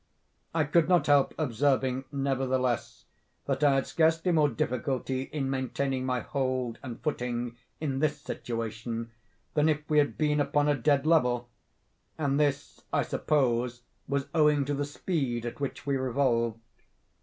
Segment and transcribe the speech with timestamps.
[0.51, 3.05] I could not help observing, nevertheless,
[3.45, 9.11] that I had scarcely more difficulty in maintaining my hold and footing in this situation,
[9.53, 11.49] than if we had been upon a dead level;
[12.17, 16.59] and this, I suppose, was owing to the speed at which we revolved.